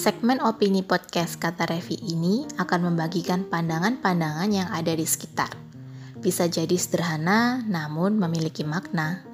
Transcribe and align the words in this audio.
Segmen 0.00 0.40
opini 0.40 0.80
podcast 0.80 1.36
kata 1.36 1.68
Revi 1.68 1.92
ini 2.00 2.48
akan 2.56 2.88
membagikan 2.88 3.44
pandangan-pandangan 3.44 4.48
yang 4.48 4.72
ada 4.72 4.96
di 4.96 5.04
sekitar. 5.04 5.52
Bisa 6.16 6.48
jadi 6.48 6.72
sederhana, 6.72 7.60
namun 7.68 8.16
memiliki 8.16 8.64
makna. 8.64 9.29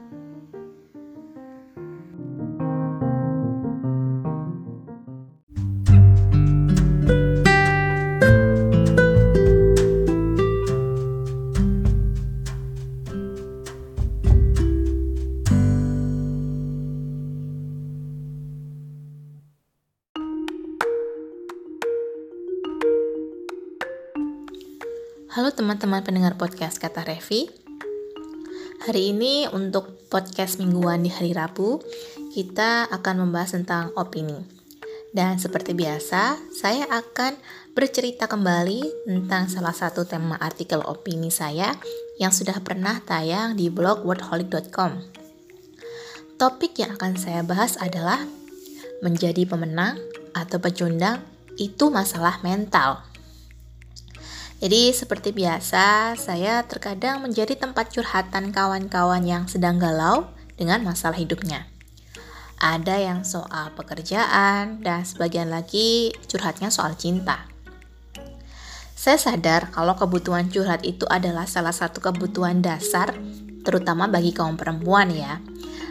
Teman-teman 25.57 26.05
pendengar 26.05 26.37
podcast 26.37 26.77
Kata 26.77 27.01
Revi. 27.01 27.49
Hari 28.85 29.17
ini 29.17 29.49
untuk 29.49 30.05
podcast 30.13 30.61
mingguan 30.61 31.01
di 31.01 31.09
hari 31.09 31.33
Rabu, 31.33 31.81
kita 32.37 32.85
akan 32.93 33.25
membahas 33.25 33.57
tentang 33.57 33.89
opini. 33.97 34.37
Dan 35.17 35.41
seperti 35.41 35.73
biasa, 35.73 36.37
saya 36.53 36.85
akan 36.93 37.41
bercerita 37.73 38.29
kembali 38.29 39.09
tentang 39.09 39.49
salah 39.49 39.73
satu 39.73 40.05
tema 40.05 40.37
artikel 40.37 40.85
opini 40.85 41.33
saya 41.33 41.73
yang 42.21 42.37
sudah 42.37 42.61
pernah 42.61 43.01
tayang 43.01 43.57
di 43.57 43.73
blog 43.73 44.05
wordholic.com. 44.05 44.93
Topik 46.37 46.77
yang 46.77 47.01
akan 47.01 47.17
saya 47.17 47.41
bahas 47.41 47.81
adalah 47.81 48.21
menjadi 49.01 49.49
pemenang 49.49 49.97
atau 50.37 50.61
pecundang 50.61 51.25
itu 51.57 51.89
masalah 51.89 52.45
mental. 52.45 53.16
Jadi 54.57 54.89
seperti 54.97 55.37
biasa, 55.37 56.17
saya 56.17 56.65
terkadang 56.65 57.21
menjadi 57.21 57.61
tempat 57.61 57.93
curhatan 57.93 58.57
kawan-kawan 58.57 59.21
yang 59.21 59.45
sedang 59.45 59.77
galau 59.77 60.33
dengan 60.57 60.81
masalah 60.81 61.21
hidupnya. 61.21 61.69
Ada 62.57 62.97
yang 63.05 63.21
soal 63.21 63.77
pekerjaan 63.77 64.81
dan 64.81 65.05
sebagian 65.05 65.53
lagi 65.53 66.17
curhatnya 66.25 66.73
soal 66.73 66.97
cinta. 66.97 67.45
Saya 68.97 69.21
sadar 69.21 69.69
kalau 69.77 69.93
kebutuhan 69.93 70.49
curhat 70.49 70.89
itu 70.89 71.05
adalah 71.05 71.45
salah 71.45 71.77
satu 71.77 72.01
kebutuhan 72.01 72.65
dasar 72.65 73.13
terutama 73.61 74.09
bagi 74.09 74.33
kaum 74.33 74.57
perempuan 74.57 75.13
ya, 75.13 75.37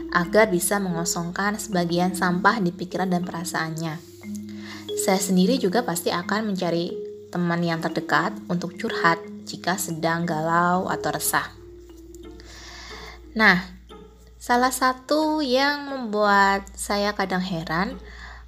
agar 0.10 0.50
bisa 0.50 0.82
mengosongkan 0.82 1.62
sebagian 1.62 2.18
sampah 2.18 2.58
di 2.64 2.74
pikiran 2.74 3.14
dan 3.14 3.22
perasaannya. 3.22 4.02
Saya 4.96 5.22
sendiri 5.22 5.62
juga 5.62 5.86
pasti 5.86 6.10
akan 6.10 6.50
mencari 6.50 7.15
teman 7.30 7.62
yang 7.62 7.82
terdekat 7.82 8.34
untuk 8.50 8.76
curhat 8.78 9.22
jika 9.46 9.78
sedang 9.78 10.26
galau 10.26 10.90
atau 10.90 11.10
resah. 11.14 11.48
Nah, 13.36 13.68
salah 14.40 14.72
satu 14.72 15.44
yang 15.44 15.92
membuat 15.92 16.70
saya 16.74 17.12
kadang 17.14 17.44
heran 17.44 18.00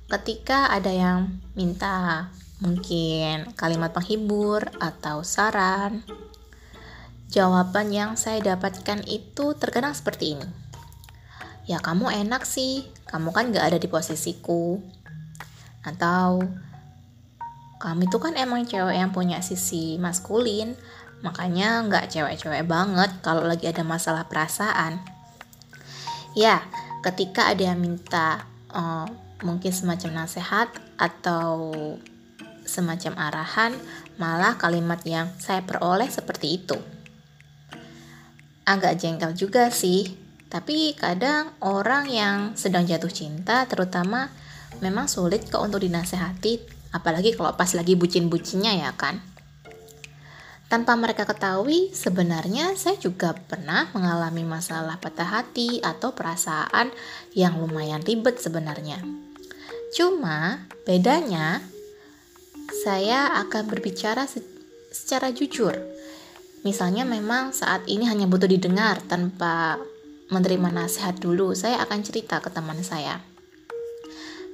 ketika 0.08 0.72
ada 0.72 0.90
yang 0.90 1.44
minta 1.54 2.32
mungkin 2.64 3.54
kalimat 3.54 3.94
penghibur 3.94 4.66
atau 4.82 5.22
saran. 5.22 6.02
Jawaban 7.28 7.92
yang 7.92 8.16
saya 8.16 8.40
dapatkan 8.56 9.04
itu 9.04 9.52
terkadang 9.60 9.92
seperti 9.92 10.40
ini. 10.40 10.48
Ya 11.68 11.84
kamu 11.84 12.08
enak 12.24 12.48
sih, 12.48 12.88
kamu 13.12 13.36
kan 13.36 13.52
gak 13.52 13.76
ada 13.76 13.78
di 13.78 13.92
posisiku. 13.92 14.80
Atau 15.84 16.48
kami 17.78 18.10
tuh 18.10 18.18
kan 18.18 18.34
emang 18.34 18.66
cewek 18.66 18.98
yang 18.98 19.14
punya 19.14 19.38
sisi 19.46 20.02
maskulin, 20.02 20.74
makanya 21.22 21.86
nggak 21.86 22.10
cewek-cewek 22.10 22.66
banget 22.66 23.14
kalau 23.22 23.46
lagi 23.46 23.70
ada 23.70 23.86
masalah 23.86 24.26
perasaan. 24.26 24.98
Ya, 26.34 26.66
ketika 27.06 27.50
ada 27.50 27.74
yang 27.74 27.82
minta 27.82 28.46
uh, 28.74 29.06
mungkin 29.46 29.70
semacam 29.70 30.26
nasihat 30.26 30.70
atau 30.98 31.74
semacam 32.66 33.14
arahan, 33.30 33.72
malah 34.18 34.58
kalimat 34.58 35.02
yang 35.06 35.30
saya 35.38 35.62
peroleh 35.62 36.10
seperti 36.10 36.58
itu. 36.58 36.78
Agak 38.66 39.00
jengkel 39.00 39.38
juga 39.38 39.70
sih, 39.70 40.18
tapi 40.50 40.98
kadang 40.98 41.54
orang 41.62 42.10
yang 42.10 42.38
sedang 42.58 42.84
jatuh 42.90 43.14
cinta 43.14 43.64
terutama 43.70 44.34
memang 44.84 45.06
sulit 45.08 45.48
kok 45.48 45.64
untuk 45.64 45.86
dinasehati 45.86 46.77
apalagi 46.96 47.36
kalau 47.36 47.56
pas 47.56 47.72
lagi 47.76 47.96
bucin-bucinnya 47.98 48.84
ya 48.84 48.92
kan. 48.96 49.20
Tanpa 50.68 51.00
mereka 51.00 51.24
ketahui, 51.24 51.96
sebenarnya 51.96 52.76
saya 52.76 53.00
juga 53.00 53.32
pernah 53.32 53.88
mengalami 53.96 54.44
masalah 54.44 55.00
patah 55.00 55.40
hati 55.40 55.80
atau 55.80 56.12
perasaan 56.12 56.92
yang 57.32 57.56
lumayan 57.56 58.04
ribet 58.04 58.36
sebenarnya. 58.44 59.00
Cuma 59.96 60.68
bedanya, 60.84 61.64
saya 62.84 63.32
akan 63.48 63.64
berbicara 63.72 64.28
secara 64.92 65.32
jujur. 65.32 65.72
Misalnya 66.68 67.08
memang 67.08 67.56
saat 67.56 67.88
ini 67.88 68.04
hanya 68.12 68.28
butuh 68.28 68.52
didengar 68.52 69.00
tanpa 69.08 69.80
menerima 70.28 70.84
nasihat 70.84 71.16
dulu, 71.16 71.56
saya 71.56 71.80
akan 71.80 72.04
cerita 72.04 72.44
ke 72.44 72.52
teman 72.52 72.84
saya. 72.84 73.24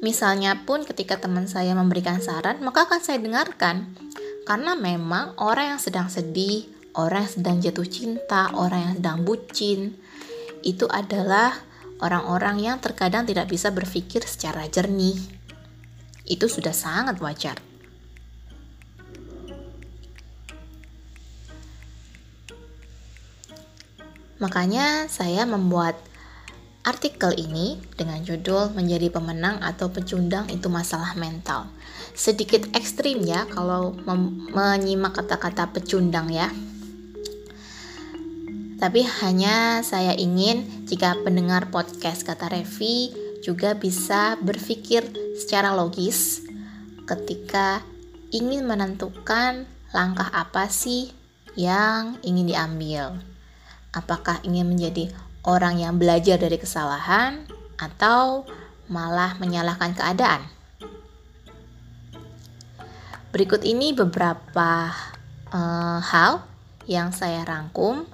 Misalnya 0.04 0.68
pun 0.68 0.84
ketika 0.84 1.16
teman 1.16 1.48
saya 1.48 1.72
memberikan 1.72 2.20
saran, 2.20 2.60
maka 2.60 2.84
akan 2.84 3.00
saya 3.00 3.24
dengarkan. 3.24 3.96
Karena 4.44 4.76
memang 4.76 5.40
orang 5.40 5.76
yang 5.76 5.82
sedang 5.82 6.12
sedih, 6.12 6.68
orang 7.00 7.24
yang 7.24 7.34
sedang 7.40 7.58
jatuh 7.64 7.88
cinta, 7.88 8.52
orang 8.52 8.92
yang 8.92 8.94
sedang 9.00 9.20
bucin, 9.24 9.96
itu 10.60 10.84
adalah 10.92 11.56
orang-orang 12.04 12.60
yang 12.60 12.78
terkadang 12.84 13.24
tidak 13.24 13.48
bisa 13.48 13.72
berpikir 13.72 14.28
secara 14.28 14.68
jernih. 14.68 15.16
Itu 16.28 16.52
sudah 16.52 16.76
sangat 16.76 17.24
wajar. 17.24 17.64
Makanya 24.44 25.08
saya 25.08 25.48
membuat 25.48 25.96
Artikel 26.84 27.32
ini 27.40 27.80
dengan 27.96 28.20
judul 28.28 28.76
menjadi 28.76 29.08
pemenang 29.08 29.64
atau 29.64 29.88
pecundang 29.88 30.52
itu 30.52 30.68
masalah 30.68 31.16
mental. 31.16 31.72
Sedikit 32.12 32.68
ekstrim 32.76 33.24
ya 33.24 33.48
kalau 33.48 33.96
menyimak 34.52 35.16
kata-kata 35.16 35.72
pecundang 35.72 36.28
ya. 36.28 36.52
Tapi 38.84 39.00
hanya 39.24 39.80
saya 39.80 40.12
ingin 40.12 40.84
jika 40.84 41.16
pendengar 41.24 41.72
podcast 41.72 42.28
kata 42.28 42.52
Revi 42.52 43.16
juga 43.40 43.80
bisa 43.80 44.36
berpikir 44.44 45.08
secara 45.40 45.72
logis 45.72 46.44
ketika 47.08 47.80
ingin 48.36 48.68
menentukan 48.68 49.72
langkah 49.96 50.28
apa 50.36 50.68
sih 50.68 51.16
yang 51.56 52.20
ingin 52.28 52.52
diambil. 52.52 53.24
Apakah 53.96 54.44
ingin 54.44 54.68
menjadi 54.68 55.16
orang 55.44 55.80
yang 55.80 56.00
belajar 56.00 56.40
dari 56.40 56.56
kesalahan 56.56 57.44
atau 57.76 58.48
malah 58.88 59.36
menyalahkan 59.40 59.96
keadaan. 59.96 60.44
Berikut 63.34 63.66
ini 63.66 63.98
beberapa 63.98 64.94
uh, 65.50 66.00
hal 66.00 66.46
yang 66.86 67.10
saya 67.10 67.42
rangkum 67.44 68.06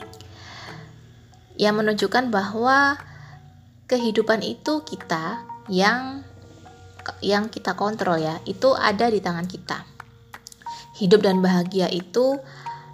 yang 1.60 1.76
menunjukkan 1.76 2.32
bahwa 2.32 2.96
kehidupan 3.92 4.40
itu 4.46 4.80
kita 4.88 5.44
yang 5.68 6.24
yang 7.20 7.50
kita 7.50 7.74
kontrol 7.74 8.22
ya, 8.22 8.40
itu 8.46 8.72
ada 8.78 9.12
di 9.12 9.20
tangan 9.20 9.50
kita. 9.50 9.84
Hidup 10.96 11.26
dan 11.26 11.44
bahagia 11.44 11.92
itu 11.92 12.40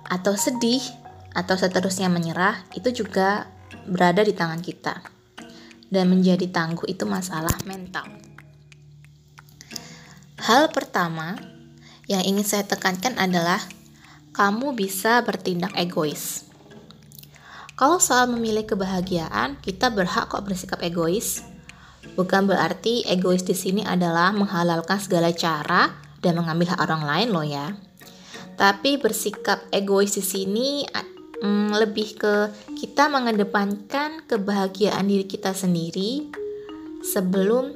atau 0.05 0.33
sedih 0.33 0.81
atau 1.35 1.59
seterusnya 1.59 2.07
menyerah 2.07 2.63
itu 2.73 3.05
juga 3.05 3.49
berada 3.85 4.25
di 4.25 4.33
tangan 4.33 4.61
kita. 4.61 4.95
Dan 5.85 6.09
menjadi 6.11 6.49
tangguh 6.49 6.89
itu 6.89 7.05
masalah 7.05 7.53
mental. 7.63 8.09
Hal 10.41 10.69
pertama 10.73 11.39
yang 12.05 12.21
ingin 12.21 12.45
saya 12.45 12.65
tekankan 12.67 13.17
adalah 13.17 13.61
kamu 14.35 14.75
bisa 14.75 15.23
bertindak 15.23 15.71
egois. 15.79 16.45
Kalau 17.75 17.99
soal 17.99 18.27
memilih 18.31 18.63
kebahagiaan, 18.67 19.59
kita 19.59 19.91
berhak 19.91 20.31
kok 20.31 20.43
bersikap 20.43 20.79
egois. 20.83 21.43
Bukan 22.15 22.47
berarti 22.47 23.03
egois 23.07 23.43
di 23.43 23.51
sini 23.51 23.81
adalah 23.83 24.31
menghalalkan 24.31 24.99
segala 24.99 25.31
cara 25.35 25.91
dan 26.23 26.39
mengambil 26.39 26.71
hak 26.75 26.79
orang 26.83 27.03
lain 27.03 27.29
loh 27.35 27.43
ya. 27.43 27.75
Tapi 28.55 28.95
bersikap 28.95 29.67
egois 29.75 30.15
di 30.15 30.23
sini 30.23 30.87
hmm, 31.41 31.75
lebih 31.75 32.15
ke 32.15 32.53
kita 32.79 33.11
mengedepankan 33.11 34.23
kebahagiaan 34.27 35.07
diri 35.07 35.25
kita 35.27 35.51
sendiri 35.51 36.29
sebelum 37.01 37.75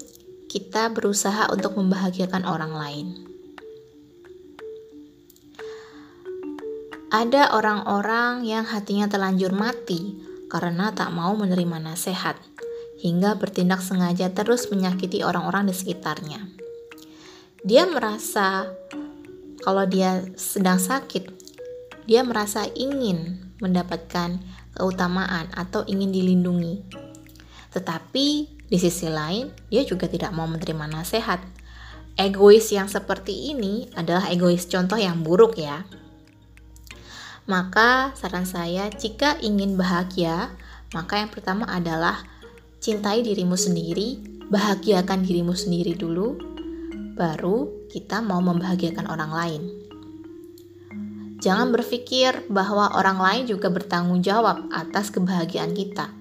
kita 0.49 0.89
berusaha 0.89 1.51
untuk 1.53 1.77
membahagiakan 1.77 2.43
orang 2.47 2.73
lain. 2.73 3.07
Ada 7.09 7.57
orang-orang 7.57 8.45
yang 8.45 8.69
hatinya 8.69 9.09
terlanjur 9.09 9.49
mati 9.49 10.13
karena 10.45 10.93
tak 10.93 11.09
mau 11.09 11.33
menerima 11.33 11.81
nasihat, 11.81 12.37
hingga 13.01 13.33
bertindak 13.37 13.81
sengaja 13.81 14.29
terus 14.29 14.69
menyakiti 14.69 15.25
orang-orang 15.25 15.69
di 15.69 15.73
sekitarnya. 15.73 16.45
Dia 17.65 17.89
merasa 17.89 18.69
kalau 19.65 19.89
dia 19.89 20.21
sedang 20.37 20.77
sakit, 20.77 21.33
dia 22.05 22.21
merasa 22.21 22.69
ingin 22.77 23.48
mendapatkan 23.59 24.39
keutamaan 24.75 25.51
atau 25.53 25.83
ingin 25.87 26.11
dilindungi. 26.11 26.83
Tetapi 27.69 28.27
di 28.69 28.77
sisi 28.77 29.07
lain, 29.09 29.49
dia 29.69 29.85
juga 29.85 30.09
tidak 30.09 30.33
mau 30.33 30.49
menerima 30.49 30.85
nasihat. 30.89 31.39
Egois 32.19 32.67
yang 32.73 32.91
seperti 32.91 33.55
ini 33.55 33.87
adalah 33.95 34.27
egois 34.27 34.67
contoh 34.67 34.99
yang 34.99 35.23
buruk 35.23 35.55
ya. 35.55 35.87
Maka 37.49 38.13
saran 38.13 38.45
saya 38.45 38.91
jika 38.93 39.39
ingin 39.41 39.73
bahagia, 39.73 40.53
maka 40.93 41.17
yang 41.17 41.31
pertama 41.33 41.65
adalah 41.65 42.21
cintai 42.77 43.25
dirimu 43.25 43.57
sendiri, 43.57 44.21
bahagiakan 44.53 45.25
dirimu 45.25 45.57
sendiri 45.57 45.97
dulu, 45.97 46.37
baru 47.17 47.87
kita 47.89 48.21
mau 48.21 48.37
membahagiakan 48.43 49.09
orang 49.09 49.31
lain. 49.33 49.63
Jangan 51.39 51.71
berpikir 51.71 52.51
bahwa 52.51 52.91
orang 52.99 53.15
lain 53.23 53.43
juga 53.47 53.71
bertanggung 53.71 54.19
jawab 54.19 54.67
atas 54.75 55.07
kebahagiaan 55.07 55.71
kita. 55.71 56.11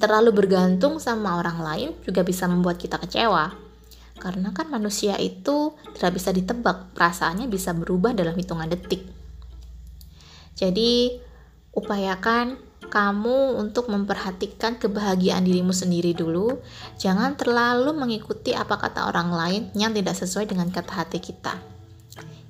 Terlalu 0.00 0.32
bergantung 0.32 0.96
sama 0.96 1.36
orang 1.36 1.60
lain 1.60 1.88
juga 2.00 2.24
bisa 2.24 2.48
membuat 2.48 2.80
kita 2.80 2.96
kecewa. 2.96 3.52
Karena 4.16 4.48
kan 4.56 4.72
manusia 4.72 5.20
itu 5.20 5.76
tidak 5.92 6.16
bisa 6.16 6.32
ditebak, 6.32 6.96
perasaannya 6.96 7.44
bisa 7.46 7.76
berubah 7.76 8.16
dalam 8.16 8.32
hitungan 8.32 8.72
detik. 8.72 9.04
Jadi, 10.56 11.20
upayakan 11.76 12.56
kamu 12.92 13.56
untuk 13.56 13.88
memperhatikan 13.88 14.76
kebahagiaan 14.76 15.44
dirimu 15.44 15.72
sendiri 15.72 16.12
dulu. 16.12 16.60
Jangan 17.00 17.40
terlalu 17.40 17.96
mengikuti 17.96 18.52
apa 18.52 18.76
kata 18.76 19.08
orang 19.08 19.32
lain 19.32 19.62
yang 19.72 19.96
tidak 19.96 20.12
sesuai 20.16 20.44
dengan 20.48 20.68
kata 20.68 20.92
hati 21.04 21.20
kita. 21.20 21.71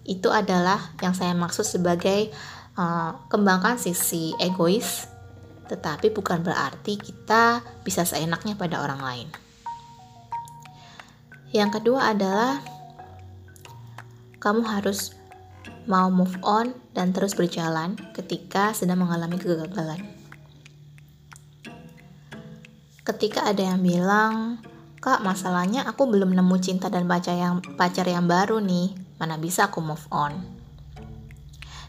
Itu 0.02 0.34
adalah 0.34 0.94
yang 0.98 1.14
saya 1.14 1.34
maksud 1.34 1.62
sebagai 1.62 2.34
uh, 2.74 3.14
kembangkan 3.30 3.78
sisi 3.78 4.34
egois, 4.42 5.06
tetapi 5.70 6.10
bukan 6.10 6.42
berarti 6.42 6.98
kita 6.98 7.62
bisa 7.86 8.02
seenaknya 8.02 8.58
pada 8.58 8.82
orang 8.82 9.00
lain. 9.00 9.28
Yang 11.52 11.80
kedua 11.80 12.16
adalah 12.16 12.64
kamu 14.40 14.64
harus 14.64 15.12
mau 15.86 16.08
move 16.08 16.38
on 16.42 16.74
dan 16.94 17.10
terus 17.12 17.34
berjalan 17.34 17.98
ketika 18.14 18.72
sedang 18.72 19.02
mengalami 19.02 19.38
kegagalan. 19.38 20.00
Ketika 23.02 23.50
ada 23.50 23.74
yang 23.74 23.82
bilang, 23.82 24.62
"Kak, 25.02 25.26
masalahnya 25.26 25.82
aku 25.82 26.06
belum 26.06 26.38
nemu 26.38 26.56
cinta 26.62 26.86
dan 26.86 27.10
pacar 27.10 27.34
yang 27.34 27.58
pacar 27.74 28.06
yang 28.06 28.30
baru 28.30 28.62
nih. 28.62 29.01
Mana 29.22 29.38
bisa 29.38 29.70
aku 29.70 29.78
move 29.78 30.02
on?" 30.10 30.34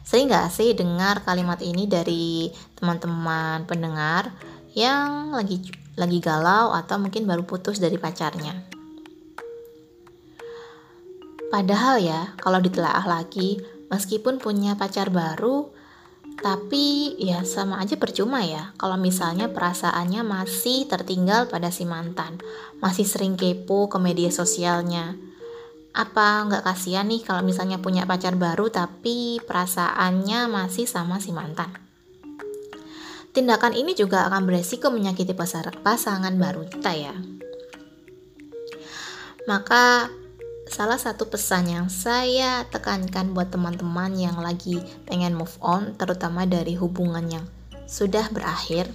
Sering 0.06 0.30
gak 0.30 0.54
sih 0.54 0.78
dengar 0.78 1.26
kalimat 1.26 1.58
ini 1.66 1.90
dari 1.90 2.54
teman-teman 2.78 3.66
pendengar 3.66 4.30
yang 4.78 5.34
lagi 5.34 5.74
lagi 5.98 6.22
galau 6.22 6.70
atau 6.70 7.02
mungkin 7.02 7.26
baru 7.26 7.42
putus 7.42 7.82
dari 7.82 7.98
pacarnya? 7.98 8.54
Padahal 11.54 12.02
ya, 12.02 12.34
kalau 12.42 12.58
ditelaah 12.58 13.06
lagi, 13.06 13.62
meskipun 13.94 14.42
punya 14.42 14.74
pacar 14.74 15.14
baru, 15.14 15.70
tapi 16.42 17.14
ya 17.22 17.46
sama 17.46 17.78
aja 17.78 17.94
percuma 17.94 18.42
ya 18.42 18.74
kalau 18.82 18.98
misalnya 18.98 19.54
perasaannya 19.54 20.26
masih 20.26 20.90
tertinggal 20.90 21.46
pada 21.46 21.70
si 21.70 21.86
mantan, 21.86 22.42
masih 22.82 23.06
sering 23.06 23.38
kepo 23.38 23.86
ke 23.86 24.02
media 24.02 24.34
sosialnya. 24.34 25.14
Apa 25.94 26.50
nggak 26.50 26.66
kasihan 26.66 27.06
nih 27.06 27.22
kalau 27.22 27.46
misalnya 27.46 27.78
punya 27.78 28.10
pacar 28.10 28.34
baru 28.34 28.74
tapi 28.74 29.38
perasaannya 29.46 30.50
masih 30.50 30.90
sama 30.90 31.22
si 31.22 31.30
mantan? 31.30 31.70
Tindakan 33.34 33.78
ini 33.78 33.94
juga 33.94 34.26
akan 34.26 34.46
beresiko 34.46 34.90
menyakiti 34.90 35.38
pasangan 35.38 36.34
baru 36.38 36.66
kita 36.66 36.92
ya. 36.98 37.14
Maka 39.46 40.10
salah 40.70 40.98
satu 40.98 41.30
pesan 41.30 41.70
yang 41.70 41.88
saya 41.94 42.66
tekankan 42.74 43.34
buat 43.38 43.54
teman-teman 43.54 44.18
yang 44.18 44.38
lagi 44.42 44.82
pengen 45.06 45.38
move 45.38 45.54
on, 45.62 45.94
terutama 45.94 46.50
dari 46.50 46.74
hubungan 46.74 47.26
yang 47.30 47.46
sudah 47.86 48.30
berakhir, 48.34 48.90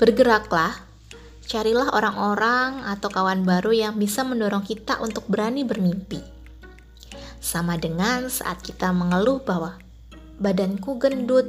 bergeraklah, 0.00 0.91
carilah 1.52 1.92
orang-orang 1.92 2.80
atau 2.88 3.12
kawan 3.12 3.44
baru 3.44 3.76
yang 3.76 4.00
bisa 4.00 4.24
mendorong 4.24 4.64
kita 4.64 4.96
untuk 5.04 5.28
berani 5.28 5.68
bermimpi. 5.68 6.24
Sama 7.44 7.76
dengan 7.76 8.32
saat 8.32 8.64
kita 8.64 8.88
mengeluh 8.96 9.44
bahwa 9.44 9.76
badanku 10.40 10.96
gendut, 10.96 11.44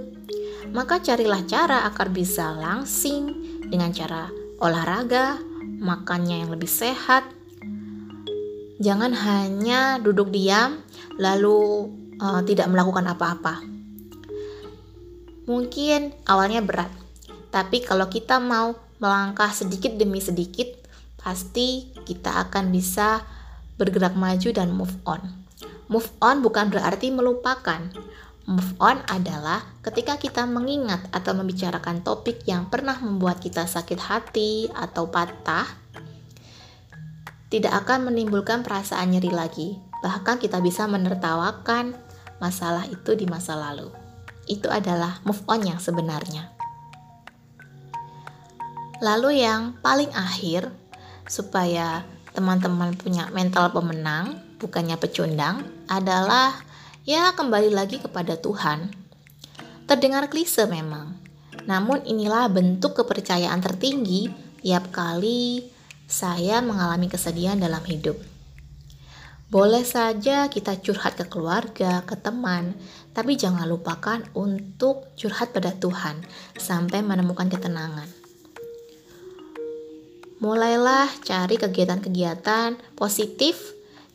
maka 0.76 1.00
carilah 1.00 1.40
cara 1.48 1.88
agar 1.88 2.12
bisa 2.12 2.52
langsing 2.52 3.32
dengan 3.72 3.96
cara 3.96 4.28
olahraga, 4.60 5.40
makannya 5.80 6.44
yang 6.44 6.52
lebih 6.52 6.68
sehat, 6.68 7.24
Jangan 8.84 9.16
hanya 9.16 9.96
duduk 10.04 10.28
diam 10.28 10.84
lalu 11.16 11.88
uh, 12.20 12.44
tidak 12.44 12.68
melakukan 12.68 13.16
apa-apa. 13.16 13.64
Mungkin 15.48 16.12
awalnya 16.28 16.60
berat, 16.60 16.92
tapi 17.54 17.86
kalau 17.86 18.10
kita 18.10 18.42
mau 18.42 18.74
melangkah 18.98 19.54
sedikit 19.54 19.94
demi 19.94 20.18
sedikit, 20.18 20.74
pasti 21.22 21.94
kita 22.02 22.50
akan 22.50 22.74
bisa 22.74 23.22
bergerak 23.78 24.18
maju 24.18 24.50
dan 24.50 24.74
move 24.74 24.98
on. 25.06 25.22
Move 25.86 26.10
on 26.18 26.42
bukan 26.42 26.74
berarti 26.74 27.14
melupakan. 27.14 27.94
Move 28.50 28.74
on 28.82 29.06
adalah 29.06 29.62
ketika 29.86 30.18
kita 30.18 30.50
mengingat 30.50 31.06
atau 31.14 31.38
membicarakan 31.38 32.02
topik 32.02 32.42
yang 32.50 32.74
pernah 32.74 32.98
membuat 32.98 33.38
kita 33.38 33.70
sakit 33.70 34.02
hati 34.02 34.74
atau 34.74 35.14
patah, 35.14 35.70
tidak 37.54 37.86
akan 37.86 38.10
menimbulkan 38.10 38.66
perasaan 38.66 39.14
nyeri 39.14 39.30
lagi. 39.30 39.78
Bahkan 40.02 40.42
kita 40.42 40.58
bisa 40.58 40.90
menertawakan 40.90 41.94
masalah 42.42 42.90
itu 42.90 43.14
di 43.14 43.30
masa 43.30 43.54
lalu. 43.54 43.94
Itu 44.50 44.74
adalah 44.74 45.22
move 45.22 45.40
on 45.46 45.64
yang 45.64 45.78
sebenarnya. 45.80 46.63
Lalu 49.04 49.44
yang 49.44 49.76
paling 49.84 50.16
akhir, 50.16 50.72
supaya 51.28 52.08
teman-teman 52.32 52.96
punya 52.96 53.28
mental 53.36 53.68
pemenang, 53.76 54.40
bukannya 54.64 54.96
pecundang, 54.96 55.68
adalah 55.92 56.56
ya 57.04 57.36
kembali 57.36 57.76
lagi 57.76 58.00
kepada 58.00 58.40
Tuhan. 58.40 58.96
Terdengar 59.92 60.32
klise 60.32 60.64
memang, 60.72 61.20
namun 61.68 62.00
inilah 62.08 62.48
bentuk 62.48 62.96
kepercayaan 62.96 63.60
tertinggi 63.60 64.32
tiap 64.64 64.88
kali 64.96 65.68
saya 66.08 66.64
mengalami 66.64 67.12
kesedihan 67.12 67.60
dalam 67.60 67.84
hidup. 67.84 68.16
Boleh 69.52 69.84
saja 69.84 70.48
kita 70.48 70.80
curhat 70.80 71.20
ke 71.20 71.28
keluarga, 71.28 72.08
ke 72.08 72.16
teman, 72.16 72.80
tapi 73.12 73.36
jangan 73.36 73.68
lupakan 73.68 74.24
untuk 74.32 75.12
curhat 75.20 75.52
pada 75.52 75.76
Tuhan 75.76 76.24
sampai 76.56 77.04
menemukan 77.04 77.52
ketenangan. 77.52 78.23
Mulailah 80.44 81.08
cari 81.24 81.56
kegiatan-kegiatan 81.56 82.76
positif 83.00 83.56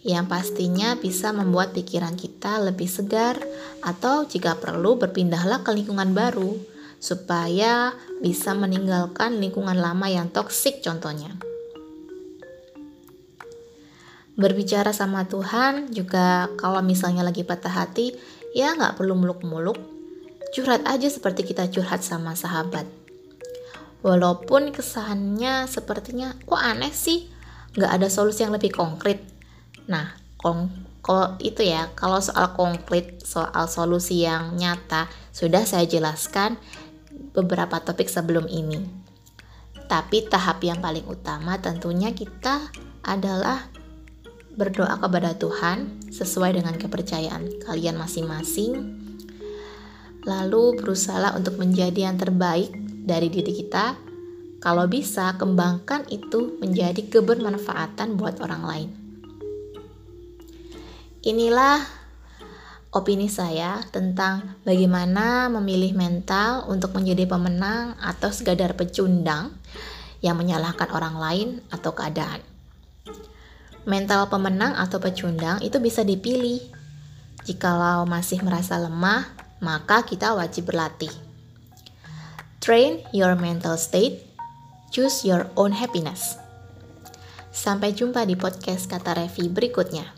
yang 0.04 0.28
pastinya 0.28 0.92
bisa 1.00 1.32
membuat 1.32 1.72
pikiran 1.72 2.20
kita 2.20 2.60
lebih 2.60 2.84
segar 2.84 3.40
atau 3.80 4.28
jika 4.28 4.60
perlu 4.60 5.00
berpindahlah 5.00 5.64
ke 5.64 5.72
lingkungan 5.72 6.12
baru 6.12 6.52
supaya 7.00 7.96
bisa 8.20 8.52
meninggalkan 8.52 9.40
lingkungan 9.40 9.80
lama 9.80 10.04
yang 10.12 10.28
toksik 10.28 10.84
contohnya. 10.84 11.32
Berbicara 14.36 14.92
sama 14.92 15.24
Tuhan 15.32 15.96
juga 15.96 16.52
kalau 16.60 16.84
misalnya 16.84 17.24
lagi 17.24 17.40
patah 17.40 17.72
hati 17.72 18.12
ya 18.52 18.76
nggak 18.76 19.00
perlu 19.00 19.16
muluk-muluk. 19.16 19.80
Curhat 20.52 20.84
aja 20.84 21.08
seperti 21.08 21.48
kita 21.48 21.72
curhat 21.72 22.04
sama 22.04 22.36
sahabat 22.36 22.97
walaupun 24.02 24.70
kesannya 24.70 25.66
sepertinya 25.66 26.34
kok 26.46 26.60
aneh 26.60 26.94
sih? 26.94 27.30
Nggak 27.74 27.92
ada 28.00 28.08
solusi 28.10 28.46
yang 28.46 28.54
lebih 28.54 28.74
konkret. 28.74 29.22
Nah 29.90 30.14
kalau 30.38 31.34
itu 31.42 31.66
ya 31.66 31.90
kalau 31.98 32.22
soal 32.22 32.54
konkret 32.54 33.24
soal 33.26 33.66
solusi 33.66 34.22
yang 34.22 34.54
nyata 34.54 35.10
sudah 35.34 35.66
saya 35.66 35.88
jelaskan 35.88 36.60
beberapa 37.34 37.82
topik 37.82 38.06
sebelum 38.06 38.46
ini. 38.46 38.82
Tapi 39.88 40.28
tahap 40.28 40.60
yang 40.62 40.84
paling 40.84 41.08
utama 41.08 41.56
tentunya 41.58 42.12
kita 42.12 42.68
adalah 43.02 43.72
berdoa 44.58 44.98
kepada 44.98 45.38
Tuhan 45.38 46.10
sesuai 46.10 46.60
dengan 46.60 46.74
kepercayaan 46.76 47.62
kalian 47.62 47.96
masing-masing. 47.96 49.00
Lalu 50.26 50.76
berusaha 50.76 51.32
untuk 51.32 51.56
menjadi 51.56 52.10
yang 52.10 52.18
terbaik 52.20 52.87
dari 53.08 53.32
diri 53.32 53.56
kita. 53.56 53.96
Kalau 54.60 54.84
bisa, 54.84 55.32
kembangkan 55.40 56.04
itu 56.12 56.60
menjadi 56.60 57.08
kebermanfaatan 57.08 58.20
buat 58.20 58.36
orang 58.44 58.62
lain. 58.68 58.90
Inilah 61.24 61.80
opini 62.92 63.32
saya 63.32 63.80
tentang 63.88 64.60
bagaimana 64.68 65.48
memilih 65.48 65.96
mental 65.96 66.68
untuk 66.68 66.92
menjadi 66.92 67.24
pemenang 67.24 67.96
atau 67.96 68.28
sekadar 68.28 68.76
pecundang 68.76 69.56
yang 70.20 70.36
menyalahkan 70.36 70.90
orang 70.90 71.16
lain 71.16 71.48
atau 71.70 71.94
keadaan. 71.94 72.42
Mental 73.88 74.28
pemenang 74.28 74.76
atau 74.76 75.00
pecundang 75.00 75.62
itu 75.64 75.80
bisa 75.80 76.04
dipilih. 76.04 76.60
Jikalau 77.46 78.04
masih 78.04 78.42
merasa 78.44 78.76
lemah, 78.76 79.24
maka 79.64 80.04
kita 80.04 80.36
wajib 80.36 80.68
berlatih. 80.68 81.27
Train 82.68 83.00
your 83.16 83.32
mental 83.32 83.80
state, 83.80 84.28
choose 84.92 85.24
your 85.24 85.48
own 85.56 85.72
happiness. 85.72 86.36
Sampai 87.48 87.96
jumpa 87.96 88.28
di 88.28 88.36
podcast 88.36 88.92
kata 88.92 89.16
Revi 89.16 89.48
berikutnya. 89.48 90.17